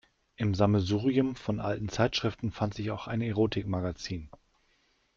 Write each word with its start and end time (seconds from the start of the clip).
Im 0.35 0.55
Sammelsurium 0.55 1.35
von 1.35 1.59
alten 1.59 1.87
Zeitschriften 1.87 2.49
fand 2.51 2.73
sich 2.73 2.89
auch 2.89 3.05
ein 3.05 3.21
Erotikmagazin. 3.21 4.31